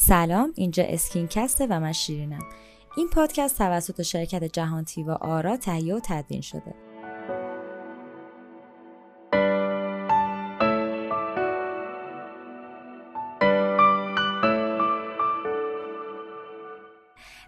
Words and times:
سلام 0.00 0.52
اینجا 0.56 0.84
اسکینکسته 0.84 1.66
و 1.70 1.80
من 1.80 1.92
شیرینم. 1.92 2.44
این 2.96 3.08
پادکست 3.08 3.58
توسط 3.58 4.02
شرکت 4.02 4.44
جهان 4.44 4.84
تیوا 4.84 5.14
آرا 5.14 5.56
تهیه 5.56 5.94
و 5.94 6.00
تدوین 6.04 6.40
شده. 6.40 6.74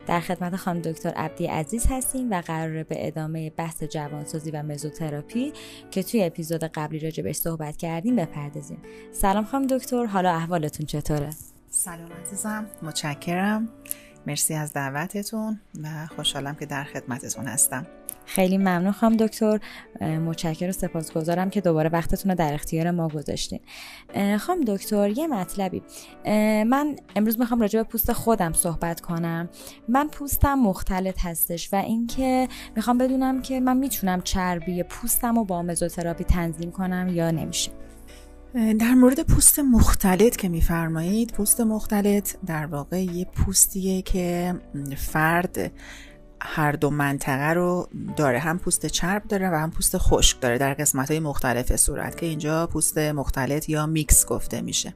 در 0.06 0.20
خدمت 0.20 0.56
خانم 0.56 0.80
دکتر 0.80 1.08
عبدی 1.08 1.46
عزیز 1.46 1.86
هستیم 1.90 2.30
و 2.30 2.40
قراره 2.40 2.84
به 2.84 3.06
ادامه 3.06 3.50
بحث 3.50 3.82
جوانسازی 3.82 4.50
و 4.50 4.62
مزوتراپی 4.62 5.52
که 5.90 6.02
توی 6.02 6.24
اپیزود 6.24 6.64
قبلی 6.64 6.98
راجبش 6.98 7.36
صحبت 7.36 7.76
کردیم 7.76 8.16
بپردازیم. 8.16 8.82
سلام 9.12 9.44
خانم 9.44 9.66
دکتر 9.66 10.06
حالا 10.06 10.30
احوالتون 10.30 10.86
چطوره؟ 10.86 11.30
سلام 11.84 12.12
عزیزم. 12.22 12.66
متشکرم. 12.82 13.68
مرسی 14.26 14.54
از 14.54 14.72
دعوتتون 14.72 15.60
و 15.82 15.88
خوشحالم 16.16 16.54
که 16.54 16.66
در 16.66 16.84
خدمتتون 16.84 17.46
هستم. 17.46 17.86
خیلی 18.26 18.58
ممنون 18.58 18.92
خواهم 18.92 19.16
دکتر. 19.16 19.60
متشکر 20.00 20.68
و 20.68 20.72
سپاسگزارم 20.72 21.50
که 21.50 21.60
دوباره 21.60 21.90
وقتتون 21.90 22.30
رو 22.30 22.36
در 22.36 22.54
اختیار 22.54 22.90
ما 22.90 23.08
گذاشتین. 23.08 23.60
خواهم 24.14 24.60
دکتر 24.66 25.08
یه 25.08 25.26
مطلبی. 25.26 25.82
من 26.66 26.96
امروز 27.16 27.40
می‌خوام 27.40 27.60
راجع 27.60 27.82
به 27.82 27.88
پوست 27.88 28.12
خودم 28.12 28.52
صحبت 28.52 29.00
کنم. 29.00 29.48
من 29.88 30.08
پوستم 30.08 30.54
مختلط 30.54 31.18
هستش 31.24 31.72
و 31.72 31.76
اینکه 31.76 32.48
می‌خوام 32.76 32.98
بدونم 32.98 33.42
که 33.42 33.60
من 33.60 33.76
می‌تونم 33.76 34.22
چربی 34.22 34.82
پوستم 34.82 35.34
رو 35.34 35.44
با 35.44 35.62
مزوتراپی 35.62 36.24
تنظیم 36.24 36.70
کنم 36.70 37.08
یا 37.08 37.30
نمیشه. 37.30 37.70
در 38.54 38.94
مورد 38.94 39.20
پوست 39.20 39.58
مختلط 39.58 40.36
که 40.36 40.48
میفرمایید 40.48 41.32
پوست 41.32 41.60
مختلط 41.60 42.34
در 42.46 42.66
واقع 42.66 43.02
یه 43.02 43.24
پوستیه 43.24 44.02
که 44.02 44.54
فرد 44.96 45.72
هر 46.42 46.72
دو 46.72 46.90
منطقه 46.90 47.52
رو 47.52 47.88
داره. 48.16 48.38
هم 48.38 48.58
پوست 48.58 48.86
چرب 48.86 49.28
داره 49.28 49.50
و 49.50 49.54
هم 49.54 49.70
پوست 49.70 49.98
خشک 49.98 50.40
داره 50.40 50.58
در 50.58 50.74
قسمت 50.74 51.10
های 51.10 51.20
مختلف 51.20 51.76
صورت 51.76 52.16
که 52.16 52.26
اینجا 52.26 52.66
پوست 52.66 52.98
مختلط 52.98 53.68
یا 53.68 53.86
میکس 53.86 54.26
گفته 54.26 54.60
میشه. 54.60 54.94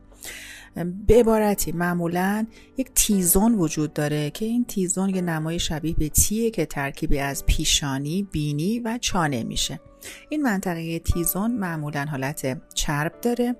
به 1.06 1.20
عبارتی 1.20 1.72
معمولا 1.72 2.46
یک 2.76 2.90
تیزون 2.94 3.54
وجود 3.54 3.92
داره 3.92 4.30
که 4.30 4.44
این 4.44 4.64
تیزون 4.64 5.14
یه 5.14 5.20
نمای 5.20 5.58
شبیه 5.58 5.94
به 5.94 6.08
تیه 6.08 6.50
که 6.50 6.66
ترکیبی 6.66 7.18
از 7.18 7.46
پیشانی، 7.46 8.28
بینی 8.32 8.78
و 8.78 8.98
چانه 9.00 9.44
میشه. 9.44 9.80
این 10.28 10.42
منطقه 10.42 10.98
تیزون 10.98 11.52
معمولا 11.52 12.04
حالت 12.04 12.60
چرب 12.74 13.20
داره 13.22 13.56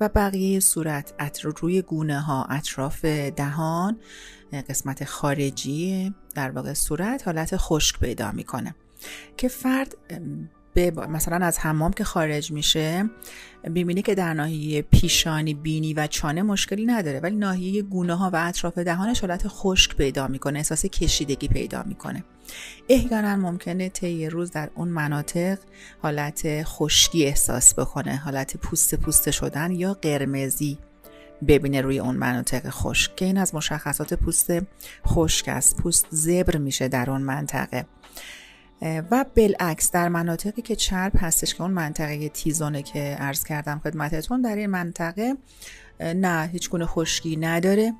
و 0.00 0.08
بقیه 0.08 0.60
صورت 0.60 1.14
روی 1.44 1.82
گونه 1.82 2.20
ها 2.20 2.44
اطراف 2.44 3.04
دهان 3.04 4.00
قسمت 4.68 5.04
خارجی 5.04 6.14
در 6.36 6.50
واقع 6.50 6.72
صورت 6.72 7.22
حالت 7.26 7.56
خشک 7.56 7.98
پیدا 7.98 8.32
می‌کنه 8.32 8.74
که 9.36 9.48
فرد 9.48 9.94
مثلا 11.08 11.46
از 11.46 11.58
حمام 11.58 11.92
که 11.92 12.04
خارج 12.04 12.50
میشه 12.50 13.10
ببینی 13.64 14.02
که 14.02 14.14
در 14.14 14.34
ناحیه 14.34 14.82
پیشانی 14.82 15.54
بینی 15.54 15.94
و 15.94 16.06
چانه 16.06 16.42
مشکلی 16.42 16.86
نداره 16.86 17.20
ولی 17.20 17.36
ناحیه 17.36 17.82
گونه 17.82 18.14
ها 18.14 18.30
و 18.32 18.36
اطراف 18.48 18.78
دهانش 18.78 19.20
حالت 19.20 19.48
خشک 19.48 19.96
پیدا 19.96 20.28
می‌کنه 20.28 20.58
احساس 20.58 20.86
کشیدگی 20.86 21.48
پیدا 21.48 21.82
می‌کنه. 21.82 22.24
احیانا 22.88 23.36
ممکنه 23.36 23.88
طی 23.88 24.28
روز 24.28 24.50
در 24.50 24.70
اون 24.74 24.88
مناطق 24.88 25.58
حالت 26.02 26.62
خشکی 26.62 27.24
احساس 27.24 27.74
بکنه 27.74 28.16
حالت 28.16 28.56
پوست 28.56 28.94
پوست 28.94 29.30
شدن 29.30 29.72
یا 29.72 29.94
قرمزی. 29.94 30.78
ببینه 31.48 31.80
روی 31.80 31.98
اون 31.98 32.16
مناطق 32.16 32.70
خشک. 32.70 33.16
که 33.16 33.24
این 33.24 33.38
از 33.38 33.54
مشخصات 33.54 34.14
پوست 34.14 34.50
خشک 35.06 35.48
است. 35.48 35.76
پوست 35.76 36.06
زبر 36.10 36.56
میشه 36.56 36.88
در 36.88 37.10
اون 37.10 37.22
منطقه. 37.22 37.86
و 38.82 39.24
بالعکس 39.36 39.90
در 39.90 40.08
مناطقی 40.08 40.62
که 40.62 40.76
چرب 40.76 41.12
هستش 41.16 41.54
که 41.54 41.62
اون 41.62 41.70
منطقه 41.70 42.28
تیزونه 42.28 42.82
که 42.82 43.00
عرض 43.00 43.44
کردم 43.44 43.80
خدمتتون 43.84 44.40
در 44.40 44.56
این 44.56 44.66
منطقه 44.66 45.34
نه 46.00 46.48
هیچ 46.52 46.70
گونه 46.70 46.86
خشکی 46.86 47.36
نداره. 47.36 47.92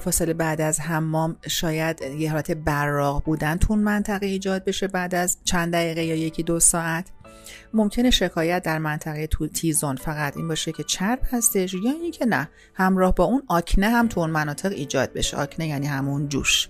فاصله 0.00 0.34
بعد 0.34 0.60
از 0.60 0.80
حمام 0.80 1.36
شاید 1.46 2.00
یه 2.18 2.30
حالت 2.30 2.50
براق 2.50 3.24
بودن 3.24 3.56
تو 3.56 3.72
اون 3.72 3.82
منطقه 3.82 4.26
ایجاد 4.26 4.64
بشه 4.64 4.88
بعد 4.88 5.14
از 5.14 5.38
چند 5.44 5.72
دقیقه 5.72 6.04
یا 6.04 6.14
یکی 6.14 6.42
دو 6.42 6.60
ساعت. 6.60 7.06
ممکنه 7.74 8.10
شکایت 8.10 8.62
در 8.62 8.78
منطقه 8.78 9.28
تیزون 9.54 9.96
فقط 9.96 10.36
این 10.36 10.48
باشه 10.48 10.72
که 10.72 10.84
چرب 10.84 11.20
هستش 11.30 11.74
یا 11.74 11.90
اینکه 12.02 12.26
نه 12.26 12.48
همراه 12.74 13.14
با 13.14 13.24
اون 13.24 13.42
آکنه 13.48 13.88
هم 13.88 14.08
تو 14.08 14.20
اون 14.20 14.30
مناطق 14.30 14.72
ایجاد 14.72 15.12
بشه. 15.12 15.36
آکنه 15.36 15.68
یعنی 15.68 15.86
همون 15.86 16.28
جوش. 16.28 16.68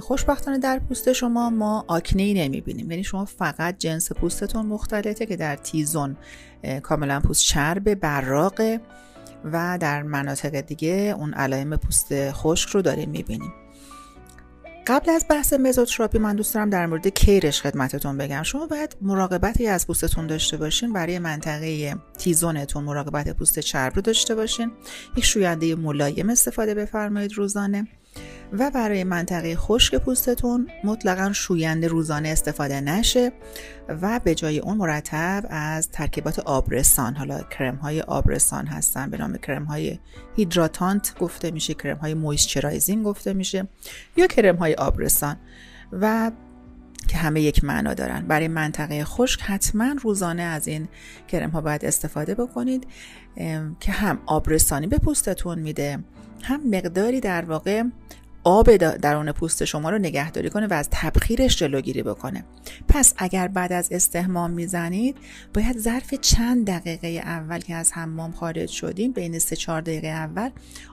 خوشبختانه 0.00 0.58
در 0.58 0.78
پوست 0.78 1.12
شما 1.12 1.50
ما 1.50 1.84
آکنه 1.88 2.22
ای 2.22 2.34
نمی 2.34 2.60
بینیم 2.60 2.90
یعنی 2.90 3.04
شما 3.04 3.24
فقط 3.24 3.78
جنس 3.78 4.12
پوستتون 4.12 4.66
مختلطه 4.66 5.26
که 5.26 5.36
در 5.36 5.56
تیزون 5.56 6.16
کاملا 6.82 7.20
پوست 7.20 7.44
چرب 7.44 7.94
براقه 7.94 8.80
و 9.44 9.78
در 9.80 10.02
مناطق 10.02 10.60
دیگه 10.60 11.14
اون 11.18 11.34
علائم 11.34 11.76
پوست 11.76 12.30
خشک 12.32 12.68
رو 12.68 12.82
داریم 12.82 13.10
می‌بینیم. 13.10 13.52
قبل 14.88 15.10
از 15.10 15.26
بحث 15.30 15.52
مزوتراپی 15.52 16.18
من 16.18 16.36
دوست 16.36 16.54
دارم 16.54 16.70
در 16.70 16.86
مورد 16.86 17.08
کیرش 17.08 17.62
خدمتتون 17.62 18.18
بگم. 18.18 18.42
شما 18.42 18.66
باید 18.66 18.96
مراقبتی 19.00 19.66
از 19.66 19.86
پوستتون 19.86 20.26
داشته 20.26 20.56
باشین 20.56 20.92
برای 20.92 21.18
منطقه 21.18 21.96
تیزونتون 22.18 22.84
مراقبت 22.84 23.36
پوست 23.36 23.58
چرب 23.58 23.96
رو 23.96 24.02
داشته 24.02 24.34
باشین. 24.34 24.72
یک 25.16 25.24
شوینده 25.24 25.74
ملایم 25.74 26.30
استفاده 26.30 26.74
بفرمایید 26.74 27.32
روزانه. 27.32 27.88
و 28.52 28.70
برای 28.70 29.04
منطقه 29.04 29.56
خشک 29.56 29.94
پوستتون 29.94 30.68
مطلقا 30.84 31.32
شوینده 31.32 31.88
روزانه 31.88 32.28
استفاده 32.28 32.80
نشه 32.80 33.32
و 33.88 34.20
به 34.24 34.34
جای 34.34 34.58
اون 34.58 34.76
مرتب 34.76 35.46
از 35.50 35.90
ترکیبات 35.90 36.38
آبرسان 36.38 37.14
حالا 37.14 37.42
کرم 37.42 37.76
های 37.76 38.00
آبرسان 38.00 38.66
هستن 38.66 39.10
به 39.10 39.16
نام 39.16 39.36
کرم 39.36 39.64
های 39.64 39.98
hydratant 40.36 41.18
گفته 41.18 41.50
میشه 41.50 41.74
کرم 41.74 41.96
های 41.96 42.14
moisturizing 42.14 43.04
گفته 43.04 43.32
میشه 43.32 43.68
یا 44.16 44.26
کرم 44.26 44.56
های 44.56 44.74
آبرسان 44.74 45.36
و 45.92 46.30
که 47.08 47.16
همه 47.16 47.40
یک 47.40 47.64
معنا 47.64 47.94
دارن. 47.94 48.26
برای 48.26 48.48
منطقه 48.48 49.04
خشک 49.04 49.40
حتما 49.42 49.94
روزانه 50.02 50.42
از 50.42 50.68
این 50.68 50.88
کرم 51.28 51.50
ها 51.50 51.60
باید 51.60 51.84
استفاده 51.84 52.34
بکنید 52.34 52.86
که 53.80 53.92
هم 53.92 54.18
آبرسانی 54.26 54.86
به 54.86 54.98
پوستتون 54.98 55.58
میده 55.58 55.98
هم 56.42 56.60
مقداری 56.70 57.20
در 57.20 57.44
واقع 57.44 57.82
آب 58.48 58.76
درون 58.76 59.32
پوست 59.32 59.64
شما 59.64 59.90
رو 59.90 59.98
نگهداری 59.98 60.50
کنه 60.50 60.66
و 60.66 60.72
از 60.72 60.88
تبخیرش 60.90 61.56
جلوگیری 61.56 62.02
بکنه. 62.02 62.44
پس 62.88 63.14
اگر 63.16 63.48
بعد 63.48 63.72
از 63.72 63.92
استحمام 63.92 64.50
می‌زنید 64.50 65.16
باید 65.54 65.78
ظرف 65.78 66.14
چند 66.14 66.66
دقیقه 66.66 67.08
اول 67.08 67.58
که 67.58 67.74
از 67.74 67.92
حمام 67.92 68.32
خارج 68.32 68.68
شدیم 68.68 69.12
بین 69.12 69.38
3 69.38 69.56
4 69.56 69.80
دقیقه 69.80 70.08
اول 70.08 70.50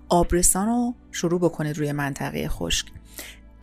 آبرسان 0.09 0.67
رو 0.67 0.93
شروع 1.11 1.39
بکنید 1.39 1.77
روی 1.77 1.91
منطقه 1.91 2.47
خشک. 2.47 2.87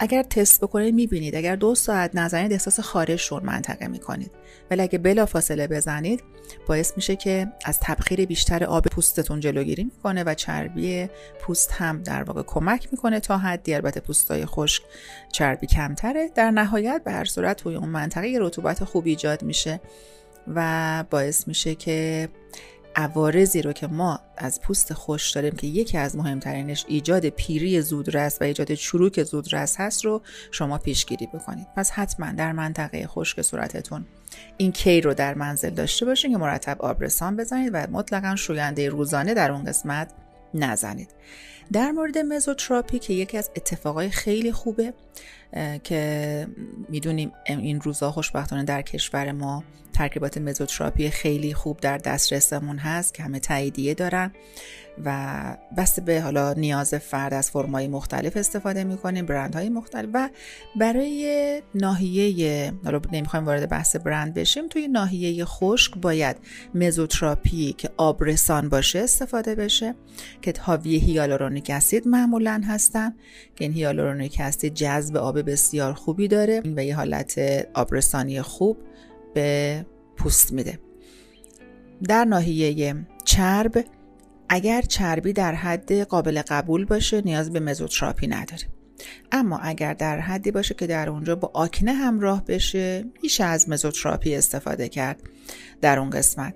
اگر 0.02 0.22
تست 0.22 0.60
بکنید 0.60 0.94
می‌بینید. 0.94 1.34
اگر 1.34 1.56
دو 1.56 1.74
ساعت 1.74 2.10
نزنید 2.14 2.52
احساس 2.52 2.80
خارش 2.80 3.28
شور 3.28 3.42
منطقه 3.42 3.86
می‌کنید. 3.86 4.30
ولی 4.70 4.82
اگه 4.82 4.98
بلا 4.98 5.26
فاصله 5.26 5.66
بزنید 5.66 6.22
باعث 6.66 6.92
میشه 6.96 7.16
که 7.16 7.52
از 7.64 7.80
تبخیر 7.80 8.26
بیشتر 8.26 8.64
آب 8.64 8.86
پوستتون 8.86 9.40
جلوگیری 9.40 9.84
می‌کنه 9.84 10.24
و 10.24 10.34
چربی 10.34 11.08
پوست 11.40 11.72
هم 11.72 12.02
در 12.02 12.22
واقع 12.22 12.42
کمک 12.42 12.88
می‌کنه 12.92 13.20
تا 13.20 13.38
حدی. 13.38 13.74
البته 13.74 14.00
پوستای 14.00 14.46
خشک 14.46 14.82
چربی 15.32 15.66
کمتره. 15.66 16.30
در 16.34 16.50
نهایت 16.50 17.02
به 17.04 17.12
هر 17.12 17.24
صورت 17.24 17.56
توی 17.56 17.74
اون 17.74 17.88
منطقه 17.88 18.38
رطوبت 18.40 18.84
خوب 18.84 19.06
ایجاد 19.06 19.42
میشه 19.42 19.80
و 20.54 21.04
باعث 21.10 21.48
میشه 21.48 21.74
که 21.74 22.28
عوارضی 22.96 23.62
رو 23.62 23.72
که 23.72 23.86
ما 23.86 24.20
از 24.36 24.60
پوست 24.60 24.92
خوش 24.92 25.30
داریم 25.30 25.52
که 25.56 25.66
یکی 25.66 25.98
از 25.98 26.16
مهمترینش 26.16 26.84
ایجاد 26.88 27.28
پیری 27.28 27.80
زودرس 27.80 28.38
و 28.40 28.44
ایجاد 28.44 28.74
چروک 28.74 29.22
زودرس 29.22 29.80
هست 29.80 30.04
رو 30.04 30.22
شما 30.50 30.78
پیشگیری 30.78 31.26
بکنید. 31.26 31.66
پس 31.76 31.90
حتما 31.90 32.32
در 32.32 32.52
منطقه 32.52 33.06
خشک 33.06 33.42
صورتتون 33.42 34.06
این 34.56 34.72
کی 34.72 35.00
رو 35.00 35.14
در 35.14 35.34
منزل 35.34 35.70
داشته 35.70 36.06
باشین 36.06 36.32
که 36.32 36.38
مرتب 36.38 36.82
آبرسان 36.82 37.36
بزنید 37.36 37.70
و 37.72 37.86
مطلقا 37.90 38.36
شوینده 38.36 38.88
روزانه 38.88 39.34
در 39.34 39.52
اون 39.52 39.64
قسمت 39.64 40.12
نزنید. 40.54 41.08
در 41.72 41.90
مورد 41.90 42.18
مزوتراپی 42.18 42.98
که 42.98 43.12
یکی 43.12 43.38
از 43.38 43.50
اتفاقای 43.56 44.10
خیلی 44.10 44.52
خوبه 44.52 44.94
که 45.84 46.46
می‌دونیم 46.88 47.32
این 47.46 47.80
روزها 47.80 48.12
خوشبختانه 48.12 48.64
در 48.64 48.82
کشور 48.82 49.32
ما 49.32 49.64
ترکیبات 49.92 50.38
مزوتراپی 50.38 51.10
خیلی 51.10 51.54
خوب 51.54 51.80
در 51.80 51.98
دسترسمون 51.98 52.78
هست 52.78 53.14
که 53.14 53.22
همه 53.22 53.40
تاییدیه 53.40 53.94
دارن 53.94 54.32
و 55.04 55.56
بسته 55.76 56.02
به 56.02 56.20
حالا 56.20 56.52
نیاز 56.52 56.94
فرد 56.94 57.34
از 57.34 57.50
فرمای 57.50 57.88
مختلف 57.88 58.36
استفاده 58.36 58.84
می‌کنیم 58.84 59.26
برند 59.26 59.54
های 59.54 59.68
مختلف 59.68 60.08
و 60.14 60.28
برای 60.76 61.62
ناحیه 61.74 62.72
حالا 62.84 63.00
نمی‌خوایم 63.12 63.46
وارد 63.46 63.68
بحث 63.68 63.96
برند 63.96 64.34
بشیم 64.34 64.68
توی 64.68 64.88
ناحیه 64.88 65.44
خشک 65.44 65.94
باید 65.96 66.36
مزوتراپی 66.74 67.72
که 67.72 67.90
آبرسان 67.96 68.68
باشه 68.68 68.98
استفاده 68.98 69.54
بشه 69.54 69.94
که 70.42 70.54
حاوی 70.60 70.96
هیالورونیک 70.96 71.70
اسید 71.70 72.08
معمولا 72.08 72.62
هستن 72.68 73.14
که 73.56 73.64
این 73.64 73.72
هیالورونیک 73.72 74.36
اسید 74.40 74.74
جذب 74.74 75.16
آب 75.16 75.41
بسیار 75.42 75.92
خوبی 75.92 76.28
داره 76.28 76.62
و 76.76 76.84
یه 76.84 76.96
حالت 76.96 77.38
آبرسانی 77.74 78.42
خوب 78.42 78.76
به 79.34 79.86
پوست 80.16 80.52
میده. 80.52 80.78
در 82.08 82.24
ناحیه 82.24 82.96
چرب 83.24 83.84
اگر 84.48 84.82
چربی 84.82 85.32
در 85.32 85.54
حد 85.54 85.92
قابل 85.92 86.42
قبول 86.48 86.84
باشه 86.84 87.20
نیاز 87.20 87.52
به 87.52 87.60
مزوتراپی 87.60 88.26
نداره. 88.26 88.62
اما 89.32 89.58
اگر 89.58 89.94
در 89.94 90.20
حدی 90.20 90.50
باشه 90.50 90.74
که 90.74 90.86
در 90.86 91.10
اونجا 91.10 91.36
با 91.36 91.50
آکنه 91.54 91.92
همراه 91.92 92.44
بشه 92.44 93.04
میشه 93.22 93.44
از 93.44 93.68
مزوتراپی 93.68 94.34
استفاده 94.34 94.88
کرد 94.88 95.22
در 95.80 95.98
اون 95.98 96.10
قسمت. 96.10 96.54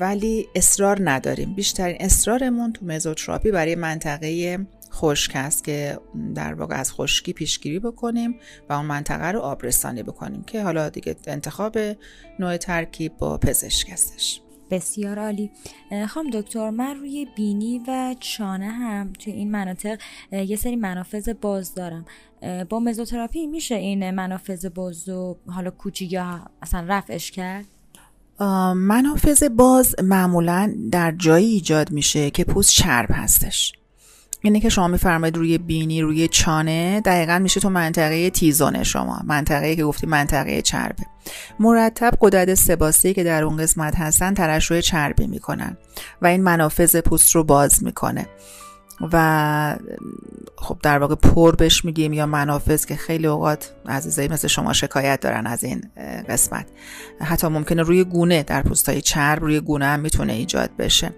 ولی 0.00 0.46
اصرار 0.54 1.10
نداریم. 1.10 1.54
بیشترین 1.54 1.96
اصرارمون 2.00 2.72
تو 2.72 2.86
مزوتراپی 2.86 3.50
برای 3.50 3.74
منطقه 3.74 4.58
خشک 4.96 5.32
است 5.34 5.64
که 5.64 5.98
در 6.34 6.54
واقع 6.54 6.74
از 6.74 6.92
خشکی 6.92 7.32
پیشگیری 7.32 7.78
بکنیم 7.78 8.38
و 8.68 8.72
اون 8.72 8.86
منطقه 8.86 9.26
رو 9.26 9.40
آبرسانی 9.40 10.02
بکنیم 10.02 10.42
که 10.42 10.62
حالا 10.62 10.88
دیگه 10.88 11.16
انتخاب 11.26 11.78
نوع 12.38 12.56
ترکیب 12.56 13.16
با 13.16 13.38
پزشک 13.38 13.90
هستش. 13.90 14.40
بسیار 14.70 15.18
عالی. 15.18 15.50
خام 16.08 16.30
دکتر 16.30 16.70
من 16.70 16.96
روی 16.96 17.26
بینی 17.36 17.80
و 17.88 18.14
چانه 18.20 18.68
هم 18.68 19.12
توی 19.12 19.32
این 19.32 19.50
مناطق 19.50 19.98
یه 20.32 20.56
سری 20.56 20.76
منافذ 20.76 21.28
باز 21.28 21.74
دارم. 21.74 22.04
با 22.68 22.80
مزوتراپی 22.80 23.46
میشه 23.46 23.74
این 23.74 24.10
منافذ 24.10 24.66
باز 24.66 25.08
رو 25.08 25.38
حالا 25.46 25.70
کوچیک 25.70 26.12
یا 26.12 26.40
اصلا 26.62 26.84
رفعش 26.88 27.30
کرد؟ 27.30 27.64
منافذ 28.74 29.42
باز 29.44 29.94
معمولا 30.02 30.74
در 30.90 31.14
جایی 31.18 31.46
ایجاد 31.46 31.90
میشه 31.90 32.30
که 32.30 32.44
پوست 32.44 32.70
چرب 32.70 33.08
هستش. 33.12 33.72
اینه 34.46 34.60
که 34.60 34.68
شما 34.68 34.88
میفرمایید 34.88 35.36
روی 35.36 35.58
بینی 35.58 36.02
روی 36.02 36.28
چانه 36.28 37.00
دقیقا 37.00 37.38
میشه 37.38 37.60
تو 37.60 37.70
منطقه 37.70 38.30
تیزونه 38.30 38.82
شما 38.82 39.20
منطقه 39.24 39.76
که 39.76 39.84
گفتی 39.84 40.06
منطقه 40.06 40.62
چربه. 40.62 41.02
مرتب 41.60 42.12
قدرت 42.20 42.54
سباسی 42.54 43.14
که 43.14 43.24
در 43.24 43.44
اون 43.44 43.56
قسمت 43.56 43.96
هستن 43.96 44.34
ترشح 44.34 44.80
چربی 44.80 45.26
می‌کنن 45.26 45.76
و 46.22 46.26
این 46.26 46.42
منافذ 46.42 46.96
پوست 46.96 47.34
رو 47.34 47.44
باز 47.44 47.84
می‌کنه. 47.84 48.26
و 49.12 49.76
خب 50.56 50.78
در 50.82 50.98
واقع 50.98 51.14
پر 51.14 51.56
بش 51.56 51.84
میگیم 51.84 52.12
یا 52.12 52.26
منافذ 52.26 52.84
که 52.84 52.96
خیلی 52.96 53.26
اوقات 53.26 53.72
عزیزایی 53.88 54.28
مثل 54.28 54.48
شما 54.48 54.72
شکایت 54.72 55.20
دارن 55.20 55.46
از 55.46 55.64
این 55.64 55.90
قسمت. 56.28 56.66
حتی 57.20 57.48
ممکنه 57.48 57.82
روی 57.82 58.04
گونه 58.04 58.42
در 58.42 58.62
پوستای 58.62 59.00
چرب 59.00 59.42
روی 59.42 59.60
گونه 59.60 59.84
هم 59.84 60.00
می‌تونه 60.00 60.32
ایجاد 60.32 60.70
بشه. 60.78 61.14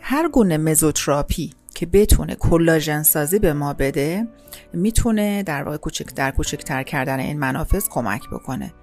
هر 0.00 0.28
گونه 0.28 0.58
مزوتراپی 0.58 1.52
که 1.78 1.86
بتونه 1.86 2.34
کلاژن 2.34 3.02
سازی 3.02 3.38
به 3.38 3.52
ما 3.52 3.72
بده 3.72 4.26
می‌تونه 4.72 5.42
در 5.42 5.62
واقع 5.62 5.76
کوچک 5.76 6.14
در 6.14 6.30
کوچکتر 6.30 6.82
کردن 6.82 7.20
این 7.20 7.38
منافذ 7.38 7.88
کمک 7.88 8.30
بکنه. 8.32 8.74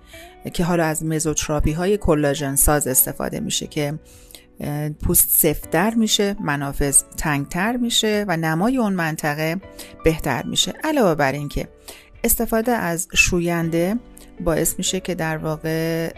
که 0.53 0.63
حالا 0.63 0.85
از 0.85 1.05
مزوتراپی 1.05 1.71
های 1.71 1.97
کلاژن 1.97 2.55
ساز 2.55 2.87
استفاده 2.87 3.39
میشه 3.39 3.67
که 3.67 3.99
پوست 5.01 5.29
سفتر 5.29 5.93
میشه 5.93 6.35
منافذ 6.39 7.03
تنگتر 7.17 7.77
میشه 7.77 8.25
و 8.27 8.37
نمای 8.37 8.77
اون 8.77 8.93
منطقه 8.93 9.61
بهتر 10.03 10.43
میشه. 10.45 10.73
علاوه 10.83 11.15
بر 11.15 11.31
اینکه 11.31 11.67
استفاده 12.23 12.71
از 12.71 13.07
شوینده 13.13 13.95
باعث 14.39 14.75
میشه 14.77 14.99
که 14.99 15.15
در 15.15 15.37
واقع 15.37 16.11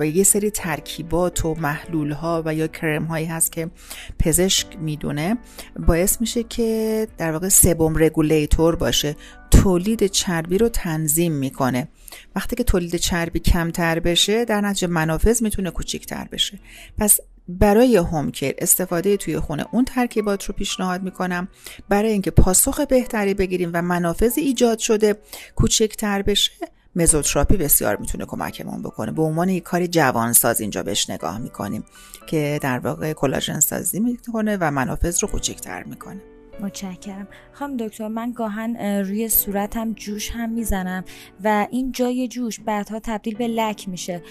و 0.00 0.06
یه 0.06 0.24
سری 0.24 0.50
ترکیبات 0.50 1.44
و 1.44 1.54
محلول 1.54 2.12
ها 2.12 2.42
و 2.46 2.54
یا 2.54 2.66
کرم 2.66 3.04
هایی 3.04 3.26
هست 3.26 3.52
که 3.52 3.70
پزشک 4.18 4.66
می‌دونه 4.78 5.38
باعث 5.76 6.20
میشه 6.20 6.42
که 6.42 7.08
در 7.18 7.32
واقع 7.32 7.48
سبوم 7.48 7.94
رگولیتور 7.98 8.76
باشه. 8.76 9.16
تولید 9.50 10.06
چربی 10.06 10.58
رو 10.58 10.68
تنظیم 10.68 11.32
می‌کنه. 11.32 11.88
وقتی 12.36 12.56
که 12.56 12.64
تولید 12.64 12.96
چربی 12.96 13.38
کمتر 13.38 14.00
بشه 14.00 14.44
در 14.44 14.60
نتیجه 14.60 14.86
منافذ 14.86 15.42
می‌تونه 15.42 15.70
کوچیکتر 15.70 16.28
بشه. 16.32 16.58
پس 16.98 17.20
برای 17.48 17.96
هومکر 17.96 18.54
استفاده 18.58 19.16
توی 19.16 19.40
خونه 19.40 19.66
اون 19.72 19.84
ترکیبات 19.84 20.44
رو 20.44 20.54
پیشنهاد 20.54 21.02
می‌کنم. 21.02 21.48
برای 21.88 22.12
اینکه 22.12 22.30
پاسخ 22.30 22.80
بهتری 22.80 23.34
بگیریم 23.34 23.70
و 23.74 23.82
منافذ 23.82 24.38
ایجاد 24.38 24.78
شده 24.78 25.16
کوچکتر 25.56 26.22
بشه 26.22 26.52
مزوتراپی 26.96 27.56
بسیار 27.56 27.96
می‌تونه 27.96 28.24
کمکمون 28.24 28.82
بکنه. 28.82 29.12
به 29.12 29.22
عنوان 29.22 29.48
یک 29.48 29.62
کاری 29.62 29.88
جوانساز 29.88 30.60
اینجا 30.60 30.82
بهش 30.82 31.10
نگاه 31.10 31.38
می‌کنیم 31.38 31.84
که 32.26 32.58
در 32.62 32.78
واقع 32.78 33.12
کلاژن 33.12 33.60
سازی 33.60 34.00
می‌کنه 34.00 34.56
و 34.60 34.70
منافذ 34.70 35.22
رو 35.22 35.28
کوچکتر 35.28 35.82
می‌کنه. 35.82 36.20
متشکرم. 36.60 37.28
خانم 37.52 37.76
دکتر 37.76 38.08
من 38.08 38.32
گاهن 38.32 38.76
روی 38.76 39.28
صورتم 39.28 39.92
جوش 39.92 40.30
هم 40.30 40.50
می‌زنم 40.50 41.04
و 41.44 41.66
این 41.70 41.92
جای 41.92 42.28
جوش 42.28 42.60
بعدها 42.60 43.00
تبدیل 43.00 43.36
به 43.36 43.48
لک 43.48 43.88
میشه. 43.88 44.22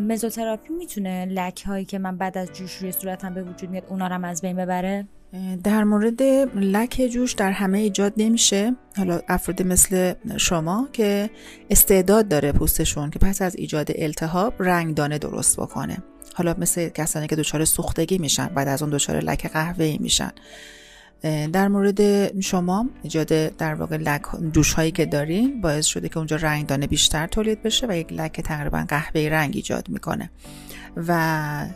مزوتراپی 0.00 0.72
می‌تونه 0.72 1.26
لک 1.26 1.62
هایی 1.66 1.84
که 1.84 1.98
من 1.98 2.16
بعد 2.16 2.38
از 2.38 2.52
جوش 2.52 2.76
روی 2.76 2.92
صورتم 2.92 3.34
به 3.34 3.42
وجود 3.42 3.70
میاد 3.70 3.84
اونا 3.88 4.06
رو 4.06 4.24
از 4.24 4.42
بین 4.42 4.56
ببره؟ 4.56 5.08
در 5.64 5.84
مورد 5.84 6.22
لک 6.56 7.08
جوش 7.12 7.32
در 7.32 7.50
همه 7.50 7.78
ایجاد 7.78 8.12
نمیشه. 8.16 8.76
حالا 8.96 9.20
افراد 9.28 9.62
مثل 9.62 10.14
شما 10.36 10.88
که 10.92 11.30
استعداد 11.70 12.28
داره 12.28 12.52
پوستشون 12.52 13.10
که 13.10 13.18
پس 13.18 13.42
از 13.42 13.56
ایجاد 13.56 13.90
التهاب 13.94 14.54
رنگدانه 14.58 15.18
درست 15.18 15.56
بکنه. 15.56 15.98
حالا 16.34 16.54
مثل 16.58 16.88
کسانی 16.88 17.26
که 17.26 17.36
دچار 17.36 17.64
سوختگی 17.64 18.18
میشن 18.18 18.46
بعد 18.46 18.68
از 18.68 18.82
اون 18.82 18.90
دچار 18.90 19.20
لک 19.20 19.46
قهوه‌ای 19.46 19.98
میشن. 19.98 20.32
در 21.52 21.68
مورد 21.68 22.40
شما 22.40 22.88
ایجاد 23.02 23.56
در 23.56 23.74
واقع 23.74 23.96
لک 23.96 24.22
جوش 24.52 24.72
هایی 24.72 24.90
که 24.90 25.06
دارین 25.06 25.60
باعث 25.60 25.86
شده 25.86 26.08
که 26.08 26.18
اونجا 26.18 26.36
رنگدانه 26.36 26.86
بیشتر 26.86 27.26
تولید 27.26 27.62
بشه 27.62 27.86
و 27.86 27.96
یک 27.96 28.12
لک 28.12 28.40
تقریبا 28.40 28.84
قهوه‌ای 28.88 29.28
رنگ 29.28 29.56
ایجاد 29.56 29.88
می‌کنه. 29.88 30.30
و 30.96 31.66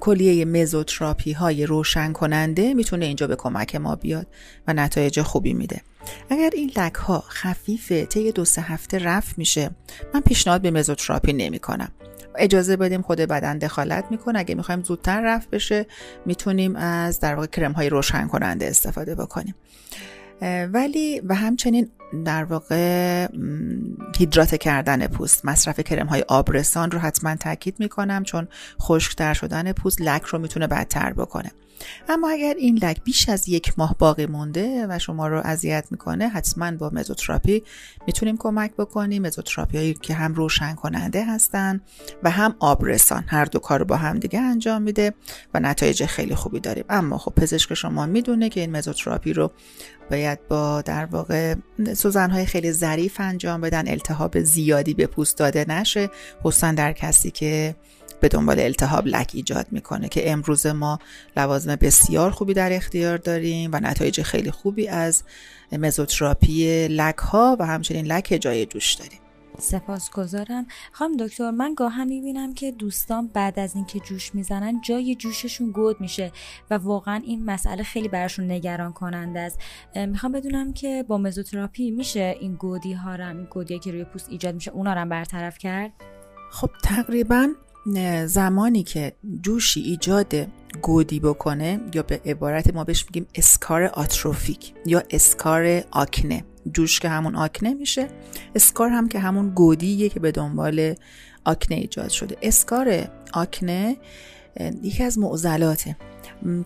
کلیه 0.00 0.44
مزوتراپی 0.44 1.32
های 1.32 1.66
روشن 1.66 2.12
کننده 2.12 2.74
می‌تونه 2.74 3.06
اینجا 3.06 3.26
به 3.26 3.36
کمک 3.36 3.76
ما 3.76 3.96
بیاد 3.96 4.26
و 4.68 4.72
نتایج 4.72 5.22
خوبی 5.22 5.54
میده. 5.54 5.80
اگر 6.30 6.50
این 6.54 6.72
لک 6.76 6.94
ها 6.94 7.24
خفیفه 7.28 8.06
طی 8.06 8.32
دو 8.32 8.44
سه 8.44 8.62
هفته 8.62 8.98
رفت 8.98 9.38
میشه 9.38 9.70
من 10.14 10.20
پیشنهاد 10.20 10.60
به 10.60 10.70
مزوتراپی 10.70 11.32
نمی 11.32 11.58
کنم 11.58 11.92
اجازه 12.38 12.76
بدیم 12.76 13.02
خود 13.02 13.18
بدن 13.18 13.58
دخالت 13.58 14.04
می‌کنه. 14.10 14.38
اگه 14.38 14.54
می‌خوایم 14.54 14.82
زودتر 14.82 15.20
رفت 15.24 15.50
بشه 15.50 15.86
می‌تونیم 16.26 16.76
از 16.76 17.20
در 17.20 17.34
واقع 17.34 17.46
کرم 17.46 17.72
های 17.72 17.88
روشن 17.88 18.26
کننده 18.28 18.66
استفاده 18.66 19.14
بکنیم. 19.14 19.54
ولی 20.72 21.20
و 21.20 21.34
همچنین 21.34 21.90
در 22.24 22.44
واقع 22.44 23.28
هیدرات 24.18 24.54
کردن 24.54 25.06
پوست. 25.06 25.44
مصرف 25.44 25.80
کرم 25.80 26.06
های 26.06 26.24
آبرسان 26.28 26.90
رو 26.90 26.98
حتما 26.98 27.36
تاکید 27.36 27.74
می‌کنم 27.78 28.22
چون 28.22 28.48
خشکتر 28.80 29.34
شدن 29.34 29.72
پوست 29.72 30.00
لک 30.02 30.22
رو 30.22 30.38
می‌تونه 30.38 30.66
بدتر 30.66 31.12
بکنه. 31.12 31.52
اما 32.08 32.30
اگر 32.30 32.54
این 32.58 32.78
لک 32.82 33.04
بیش 33.04 33.28
از 33.28 33.48
یک 33.48 33.78
ماه 33.78 33.96
باقی 33.98 34.26
مونده 34.26 34.86
و 34.88 34.98
شما 34.98 35.28
رو 35.28 35.40
اذیت 35.44 35.86
می‌کنه 35.90 36.28
حتما 36.28 36.72
با 36.72 36.90
مزوتراپی 36.94 37.62
می‌تونیم 38.06 38.36
کمک 38.36 38.76
بکنیم. 38.76 39.22
مزوتراپی 39.22 39.76
هایی 39.76 39.94
که 39.94 40.14
هم 40.14 40.34
روشن 40.34 40.74
کننده 40.74 41.24
هستن 41.24 41.80
و 42.22 42.30
هم 42.30 42.56
آبرسان. 42.58 43.24
هر 43.26 43.44
دو 43.44 43.58
کار 43.58 43.84
با 43.84 43.96
هم 43.96 44.18
دیگه 44.18 44.40
انجام 44.40 44.82
میده 44.82 45.14
و 45.54 45.60
نتایج 45.60 46.04
خیلی 46.04 46.34
خوبی 46.34 46.60
داریم 46.60 46.84
اما 46.88 47.18
خب 47.18 47.32
پزشک 47.36 47.74
شما 47.74 48.06
می‌دونه 48.06 48.48
که 48.48 48.60
این 48.60 48.76
مزوتراپی 48.76 49.32
رو 49.32 49.52
باید 50.10 50.48
با 50.48 50.82
در 50.82 51.04
واقع 51.04 51.54
سوزن 51.94 52.30
های 52.30 52.46
خیلی 52.46 52.72
ظریف 52.72 53.16
انجام 53.20 53.60
بدن. 53.60 53.88
التهاب 53.88 54.40
زیادی 54.40 54.94
به 54.94 55.06
پوست 55.06 55.38
داده 55.38 55.64
نشه. 55.68 56.10
خصوصا 56.42 56.72
در 56.72 56.92
کسی 56.92 57.30
که 57.30 57.76
به 58.20 58.28
دنبال 58.28 58.60
التهاب 58.60 59.06
لک 59.06 59.30
ایجاد 59.34 59.66
می‌کنه 59.70 60.08
که 60.08 60.30
امروز 60.30 60.66
ما 60.66 60.98
لوازم 61.36 61.76
بسیار 61.76 62.30
خوبی 62.30 62.54
در 62.54 62.72
اختیار 62.72 63.16
داریم 63.16 63.70
و 63.72 63.80
نتایج 63.80 64.22
خیلی 64.22 64.50
خوبی 64.50 64.88
از 64.88 65.22
مزوتراپی 65.72 66.88
لک 66.88 67.18
ها 67.18 67.56
و 67.60 67.66
همچنین 67.66 68.06
لک 68.06 68.38
جای 68.40 68.66
جوش 68.66 68.94
داریم. 68.94 69.18
سپاسگزارم. 69.58 70.66
خانم 70.92 71.16
دکتر 71.16 71.50
من 71.50 71.74
گاهم 71.74 72.08
می‌بینم 72.08 72.54
که 72.54 72.72
دوستان 72.72 73.26
بعد 73.26 73.58
از 73.58 73.74
اینکه 73.74 74.00
جوش 74.00 74.34
می‌زنن 74.34 74.80
جای 74.80 75.14
جوششون 75.14 75.70
گود 75.70 76.00
میشه 76.00 76.32
و 76.70 76.74
واقعا 76.74 77.22
این 77.24 77.44
مسئله 77.44 77.82
خیلی 77.82 78.08
براشون 78.08 78.50
نگران 78.50 78.92
کننده 78.92 79.40
است 79.40 79.58
می‌خوام 79.96 80.32
بدونم 80.32 80.72
که 80.72 81.04
با 81.08 81.18
مزوتراپی 81.18 81.90
میشه 81.90 82.36
این 82.40 82.54
گودی 82.54 82.92
ها 82.92 83.16
رو 83.16 83.28
این 83.28 83.44
گودی 83.44 83.78
که 83.78 83.92
روی 83.92 84.04
پوست 84.04 84.28
ایجاد 84.30 84.54
میشه 84.54 84.70
اونا 84.70 84.94
رو 84.94 85.08
برطرف 85.08 85.58
کرد؟ 85.58 85.92
خب 86.50 86.70
تقریبا 86.84 87.48
زمانی 88.26 88.82
که 88.82 89.12
جوشی 89.42 89.80
ایجاد 89.80 90.34
گودی 90.82 91.20
بکنه 91.20 91.80
یا 91.94 92.02
به 92.02 92.20
عبارت 92.24 92.74
ما 92.74 92.84
بهش 92.84 93.04
میگیم 93.04 93.26
اسکار 93.34 93.82
آتروفیک 93.82 94.72
یا 94.86 95.02
اسکار 95.10 95.82
آکنه. 95.90 96.44
جوش 96.72 97.00
که 97.00 97.08
همون 97.08 97.36
آکنه 97.36 97.74
میشه 97.74 98.08
اسکار 98.54 98.88
هم 98.88 99.08
که 99.08 99.18
همون 99.18 99.50
گودیه 99.50 100.08
که 100.08 100.20
به 100.20 100.32
دنبال 100.32 100.94
آکنه 101.44 101.76
ایجاد 101.76 102.08
شده. 102.08 102.36
اسکار 102.42 103.08
آکنه 103.32 103.96
یکی 104.82 105.02
از 105.02 105.18
معضلاته. 105.18 105.96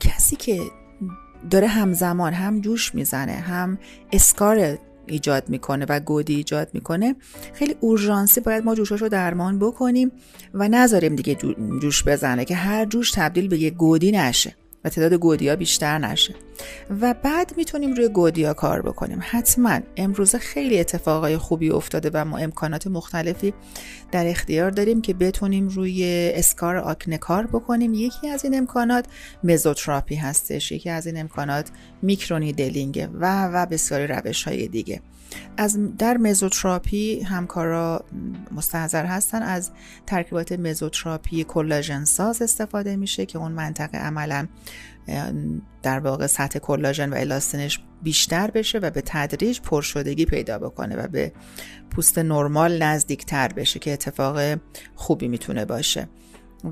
کسی 0.00 0.36
که 0.36 0.60
داره 1.50 1.66
همزمان 1.66 2.32
هم 2.32 2.60
جوش 2.60 2.94
می‌زنه 2.94 3.32
هم 3.32 3.78
اسکار 4.12 4.78
ایجاد 5.10 5.48
می‌کنه 5.48 5.86
و 5.88 6.00
گودی 6.00 6.34
ایجاد 6.34 6.68
می‌کنه 6.72 7.14
خیلی 7.52 7.76
اورژانسی 7.80 8.40
باید 8.40 8.64
ما 8.64 8.74
جوشاشو 8.74 9.08
درمان 9.08 9.58
بکنیم 9.58 10.12
و 10.54 10.68
نذاریم 10.68 11.16
دیگه 11.16 11.34
جوش 11.82 12.04
بزنه 12.04 12.44
که 12.44 12.54
هر 12.54 12.84
جوش 12.84 13.10
تبدیل 13.10 13.48
به 13.48 13.58
یه 13.58 13.70
گودی 13.70 14.12
نشه. 14.12 14.56
و 14.84 14.88
تعداد 14.88 15.14
گودیا 15.14 15.56
بیشتر 15.56 15.98
نشه. 15.98 16.34
و 17.00 17.14
بعد 17.22 17.52
می‌تونیم 17.56 17.94
روی 17.94 18.08
گودیا 18.08 18.54
کار 18.54 18.82
بکنیم. 18.82 19.18
حتما 19.22 19.80
امروزه 19.96 20.38
خیلی 20.38 20.80
اتفاقای 20.80 21.38
خوبی 21.38 21.70
افتاده 21.70 22.10
و 22.14 22.24
ما 22.24 22.38
امکانات 22.38 22.86
مختلفی 22.86 23.54
در 24.12 24.26
اختیار 24.26 24.70
داریم 24.70 25.02
که 25.02 25.14
بتونیم 25.14 25.68
روی 25.68 26.30
اسکار 26.34 26.76
آکنه 26.76 27.18
کار 27.18 27.46
بکنیم. 27.46 27.94
یکی 27.94 28.28
از 28.28 28.44
این 28.44 28.58
امکانات 28.58 29.04
مزوتراپی 29.44 30.14
هستش. 30.14 30.72
یکی 30.72 30.90
از 30.90 31.06
این 31.06 31.20
امکانات 31.20 31.70
میکرونی 32.02 32.52
دلینگه 32.52 33.06
و 33.06 33.48
و 33.48 33.66
بسیاری 33.66 34.06
روش 34.06 34.44
های 34.44 34.68
دیگه. 34.68 35.00
از 35.56 35.96
در 35.96 36.16
مزوتراپی 36.16 37.20
همکارا 37.20 38.04
مستحضر 38.52 39.06
هستن. 39.06 39.42
از 39.42 39.70
ترکیبات 40.06 40.52
مزوتراپی 40.52 41.44
کلاژن 41.44 42.04
ساز 42.04 42.42
استفاده 42.42 42.96
میشه 42.96 43.26
که 43.26 43.38
اون 43.38 43.52
منطقه 43.52 43.98
عملا 43.98 44.46
در 45.82 45.98
واقع 45.98 46.26
سطح 46.26 46.58
کلاژن 46.58 47.10
و 47.12 47.16
الاستینش 47.16 47.80
بیشتر 48.02 48.50
بشه 48.50 48.78
و 48.78 48.90
به 48.90 49.02
تدریج 49.06 49.60
پرشدگی 49.60 50.24
پیدا 50.24 50.58
بکنه 50.58 50.96
و 50.96 51.08
به 51.08 51.32
پوست 51.90 52.18
نرمال 52.18 52.82
نزدیکتر 52.82 53.48
بشه 53.48 53.78
که 53.78 53.92
اتفاق 53.92 54.58
خوبی 54.94 55.28
می‌تونه 55.28 55.64
باشه. 55.64 56.08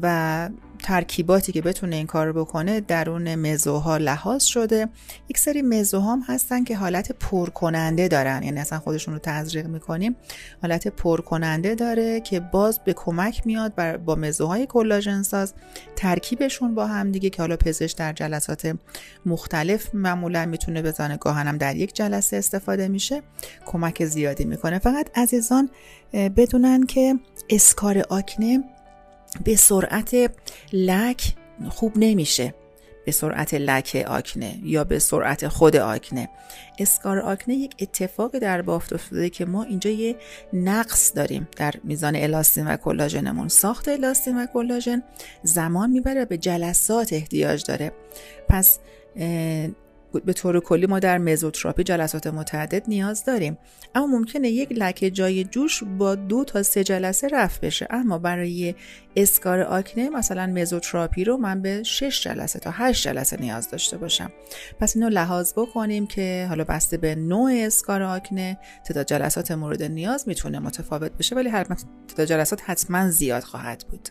و 0.02 0.48
ترکیباتی 0.82 1.52
که 1.52 1.62
بتونه 1.62 1.96
این 1.96 2.06
کار 2.06 2.32
بکنه 2.32 2.80
درون 2.80 3.34
مزوها 3.34 3.96
لحاظ 3.96 4.44
شده. 4.44 4.88
یک 5.28 5.38
سری 5.38 5.62
مزوها 5.62 6.12
هم 6.12 6.22
هستن 6.26 6.64
که 6.64 6.76
حالت 6.76 7.12
پرکننده 7.12 8.08
دارن. 8.08 8.42
یعنی 8.42 8.60
اصلا 8.60 8.78
خودشون 8.78 9.14
رو 9.14 9.20
تزریق 9.22 9.66
می‌کنیم. 9.66 10.16
حالت 10.62 10.88
پرکننده 10.88 11.74
داره 11.74 12.20
که 12.20 12.40
باز 12.40 12.78
به 12.84 12.92
کمک 12.92 13.42
میاد 13.46 13.74
بر 13.74 13.96
با 13.96 14.14
مزوهای 14.14 14.66
کلاژن 14.66 15.22
ساز. 15.22 15.54
ترکیبشون 15.96 16.74
با 16.74 16.86
هم 16.86 17.12
دیگه 17.12 17.30
که 17.30 17.42
حالا 17.42 17.56
پزشک 17.56 17.96
در 17.96 18.12
جلسات 18.12 18.76
مختلف 19.26 19.94
معمولا 19.94 20.46
می‌تونه 20.46 20.82
بزنه 20.82 21.16
گاهنم 21.16 21.58
در 21.58 21.76
یک 21.76 21.94
جلسه 21.94 22.36
استفاده 22.36 22.88
میشه. 22.88 23.22
کمک 23.66 24.04
زیادی 24.04 24.44
می‌کنه. 24.44 24.78
فقط 24.78 25.18
عزیزان 25.18 25.70
بدونن 26.12 26.86
که 26.86 27.14
اسکار 27.50 28.04
آکنه 28.08 28.64
به 29.44 29.56
سرعت 29.56 30.30
لک 30.72 31.34
خوب 31.68 31.92
نمیشه. 31.96 32.54
به 33.04 33.12
سرعت 33.12 33.54
لک 33.54 34.04
آکنه 34.08 34.58
یا 34.62 34.84
به 34.84 34.98
سرعت 34.98 35.48
خود 35.48 35.76
آکنه. 35.76 36.28
اسکار 36.78 37.18
آکنه 37.18 37.54
یک 37.54 37.74
اتفاق 37.80 38.38
در 38.38 38.62
بافت 38.62 38.92
افتاده 38.92 39.30
که 39.30 39.44
ما 39.44 39.62
اینجا 39.62 39.90
یه 39.90 40.16
نقص 40.52 41.12
داریم 41.14 41.48
در 41.56 41.74
میزان 41.84 42.16
الاستین 42.16 42.66
و 42.66 42.76
کلاژنمون. 42.76 43.48
ساخت 43.48 43.88
الاستین 43.88 44.38
و 44.38 44.46
کلاژن 44.46 45.02
زمان 45.42 45.90
می‌بره 45.90 46.24
به 46.24 46.38
جلسات 46.38 47.12
احتیاج 47.12 47.64
داره. 47.64 47.92
پس 48.48 48.78
به 50.24 50.32
طور 50.32 50.60
کلی 50.60 50.86
ما 50.86 50.98
در 50.98 51.18
مزوتراپی 51.18 51.82
جلسات 51.82 52.26
متعدد 52.26 52.88
نیاز 52.88 53.24
داریم. 53.24 53.58
اما 53.94 54.06
ممکنه 54.06 54.48
یک 54.48 54.72
لکه 54.72 55.10
جای 55.10 55.44
جوش 55.44 55.84
با 55.84 56.14
دو 56.14 56.44
تا 56.44 56.62
سه 56.62 56.84
جلسه 56.84 57.28
رفت 57.28 57.60
بشه. 57.60 57.86
اما 57.90 58.18
برای 58.18 58.74
اسکار 59.16 59.60
آکنه 59.60 60.10
مثلا 60.10 60.46
مزوتراپی 60.46 61.24
رو 61.24 61.36
من 61.36 61.62
به 61.62 61.82
6 61.82 62.22
جلسه 62.22 62.58
تا 62.58 62.70
8 62.70 63.04
جلسه 63.04 63.40
نیاز 63.40 63.70
داشته 63.70 63.98
باشم. 63.98 64.30
پس 64.80 64.96
اینو 64.96 65.08
لحاظ 65.08 65.52
بکنیم 65.52 66.06
که 66.06 66.46
حالا 66.48 66.64
بسته 66.64 66.96
به 66.96 67.14
نوع 67.14 67.50
اسکار 67.54 68.02
آکنه 68.02 68.58
تعداد 68.84 69.06
جلسات 69.06 69.50
مورد 69.50 69.82
نیاز 69.82 70.28
می‌تونه 70.28 70.58
متفاوت 70.58 71.12
بشه 71.12 71.36
ولی 71.36 71.48
هر 71.48 71.64
تعداد 72.08 72.26
جلسات 72.28 72.60
حتما 72.64 73.10
زیاد 73.10 73.42
خواهد 73.42 73.84
بود. 73.90 74.08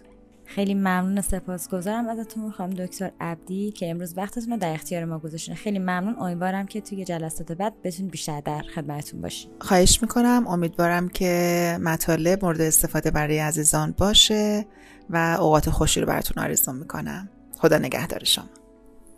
خیلی 0.47 0.73
ممنون 0.73 1.21
سپاسگزارم 1.21 2.09
ازتون. 2.09 2.43
می‌خوام 2.43 2.69
دکتر 2.69 3.11
عبدی 3.21 3.71
که 3.71 3.89
امروز 3.89 4.17
وقتتون 4.17 4.49
رو 4.53 4.57
در 4.57 4.73
اختیار 4.73 5.05
ما 5.05 5.19
گذاشتین. 5.19 5.55
خیلی 5.55 5.79
ممنون. 5.79 6.15
امیدوارم 6.19 6.65
که 6.65 6.81
توی 6.81 7.05
جلسات 7.05 7.51
بعد 7.51 7.73
بتونید 7.83 8.11
بیشتر 8.11 8.41
در 8.41 8.61
خدمتتون 8.75 9.21
باشین. 9.21 9.51
خواهش 9.61 10.01
می‌کنم. 10.01 10.47
امیدوارم 10.47 11.09
که 11.09 11.77
مطالب 11.81 12.45
مورد 12.45 12.61
استفاده 12.61 13.11
برای 13.11 13.39
عزیزان 13.39 13.93
باشه 13.97 14.65
و 15.09 15.37
اوقات 15.39 15.69
خوشی 15.69 16.01
رو 16.01 16.07
براتون 16.07 16.43
آرزو 16.43 16.73
می‌کنم. 16.73 17.29
خدا 17.57 17.77
نگهدار 17.77 18.23
شما. 18.23 18.45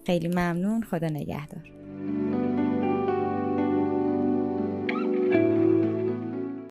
خیلی 0.05 0.27
ممنون. 0.27 0.83
خدا 0.83 1.07
نگهدار. 1.07 1.71